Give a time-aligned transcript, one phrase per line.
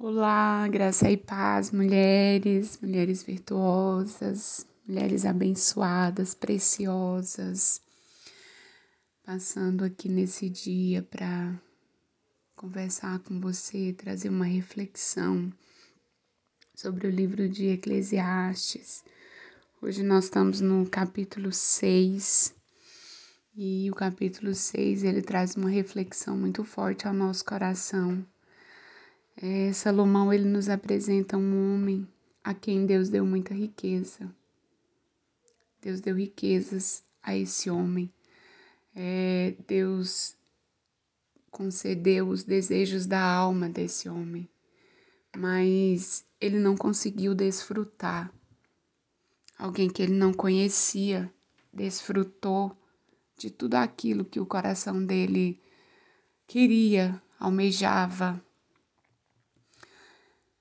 [0.00, 7.82] Olá, graça e paz, mulheres, mulheres virtuosas, mulheres abençoadas, preciosas.
[9.24, 11.52] Passando aqui nesse dia para
[12.54, 15.52] conversar com você, trazer uma reflexão
[16.76, 19.02] sobre o livro de Eclesiastes.
[19.82, 22.54] Hoje nós estamos no capítulo 6
[23.56, 28.24] e o capítulo 6 ele traz uma reflexão muito forte ao nosso coração
[29.40, 32.06] é, Salomão ele nos apresenta um homem
[32.42, 34.34] a quem Deus deu muita riqueza.
[35.80, 38.12] Deus deu riquezas a esse homem.
[38.94, 40.36] É, Deus
[41.52, 44.48] concedeu os desejos da alma desse homem,
[45.36, 48.32] mas ele não conseguiu desfrutar.
[49.56, 51.32] Alguém que ele não conhecia
[51.72, 52.76] desfrutou
[53.36, 55.60] de tudo aquilo que o coração dele
[56.46, 58.42] queria, almejava,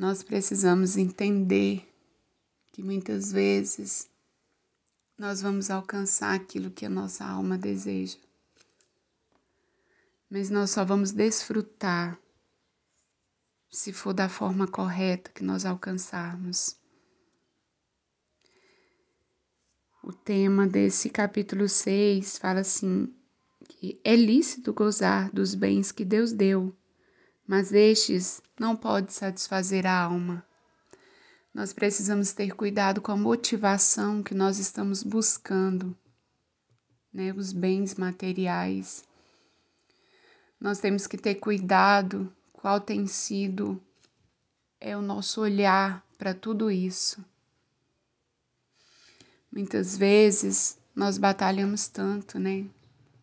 [0.00, 1.86] nós precisamos entender
[2.72, 4.08] que muitas vezes
[5.18, 8.16] nós vamos alcançar aquilo que a nossa alma deseja,
[10.30, 12.18] mas nós só vamos desfrutar
[13.70, 16.74] se for da forma correta que nós alcançarmos.
[20.02, 23.14] O tema desse capítulo 6 fala assim:
[23.68, 26.74] que é lícito gozar dos bens que Deus deu,
[27.46, 30.44] mas estes não pode satisfazer a alma.
[31.52, 35.96] Nós precisamos ter cuidado com a motivação que nós estamos buscando,
[37.12, 37.32] né?
[37.32, 39.02] Os bens materiais.
[40.60, 43.82] Nós temos que ter cuidado qual tem sido
[44.80, 47.24] é o nosso olhar para tudo isso.
[49.52, 52.66] Muitas vezes nós batalhamos tanto, né?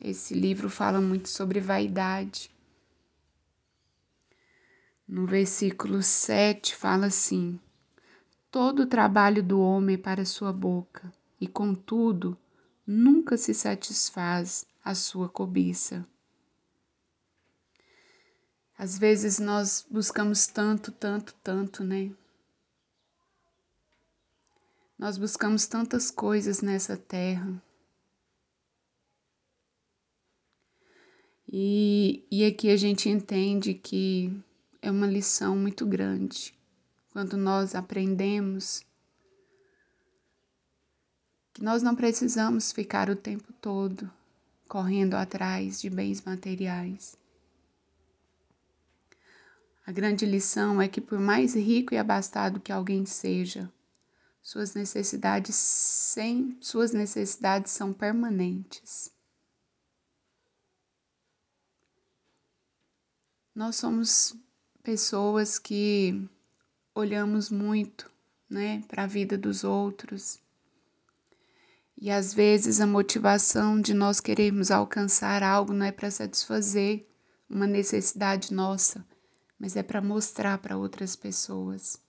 [0.00, 2.50] Esse livro fala muito sobre vaidade.
[5.12, 7.58] No versículo 7 fala assim:
[8.48, 12.38] Todo o trabalho do homem é para sua boca, e contudo
[12.86, 16.06] nunca se satisfaz a sua cobiça.
[18.78, 22.12] Às vezes nós buscamos tanto, tanto, tanto, né?
[24.96, 27.60] Nós buscamos tantas coisas nessa terra.
[31.48, 34.40] E, e aqui a gente entende que
[34.82, 36.54] é uma lição muito grande
[37.12, 38.84] quando nós aprendemos
[41.52, 44.10] que nós não precisamos ficar o tempo todo
[44.68, 47.18] correndo atrás de bens materiais.
[49.84, 53.70] A grande lição é que, por mais rico e abastado que alguém seja,
[54.40, 59.12] suas necessidades sem suas necessidades são permanentes.
[63.52, 64.36] Nós somos
[64.82, 66.28] pessoas que
[66.94, 68.10] olhamos muito,
[68.48, 70.38] né, para a vida dos outros.
[71.96, 77.06] E às vezes a motivação de nós querermos alcançar algo não é para satisfazer
[77.48, 79.04] uma necessidade nossa,
[79.58, 82.00] mas é para mostrar para outras pessoas.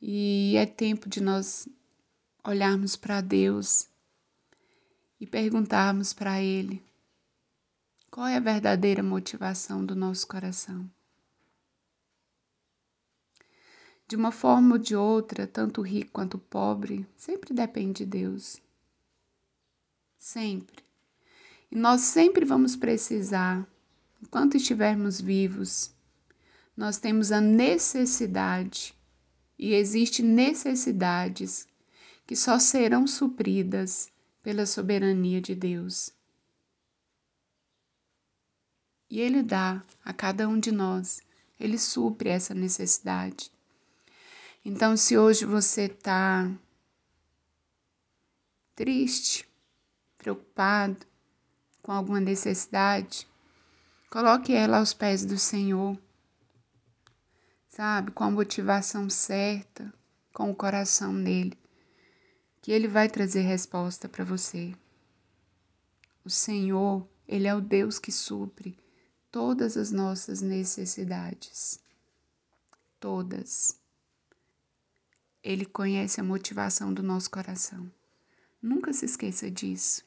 [0.00, 1.68] E é tempo de nós
[2.42, 3.88] olharmos para Deus
[5.20, 6.82] e perguntarmos para Ele
[8.14, 10.88] qual é a verdadeira motivação do nosso coração?
[14.06, 18.62] De uma forma ou de outra, tanto rico quanto pobre, sempre depende de Deus.
[20.16, 20.84] Sempre.
[21.72, 23.66] E nós sempre vamos precisar,
[24.22, 25.92] enquanto estivermos vivos,
[26.76, 28.94] nós temos a necessidade,
[29.58, 31.66] e existem necessidades
[32.24, 34.08] que só serão supridas
[34.40, 36.14] pela soberania de Deus.
[39.14, 41.22] E Ele dá a cada um de nós,
[41.60, 43.48] Ele supre essa necessidade.
[44.64, 46.50] Então, se hoje você está
[48.74, 49.48] triste,
[50.18, 51.06] preocupado
[51.80, 53.24] com alguma necessidade,
[54.10, 55.96] coloque ela aos pés do Senhor,
[57.68, 59.94] sabe, com a motivação certa,
[60.32, 61.56] com o coração nele,
[62.60, 64.74] que ele vai trazer resposta para você.
[66.24, 68.76] O Senhor, ele é o Deus que supre
[69.34, 71.80] todas as nossas necessidades.
[73.00, 73.76] Todas.
[75.42, 77.90] Ele conhece a motivação do nosso coração.
[78.62, 80.04] Nunca se esqueça disso.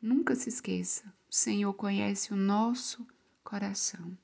[0.00, 1.04] Nunca se esqueça.
[1.30, 3.06] O Senhor conhece o nosso
[3.44, 4.16] coração.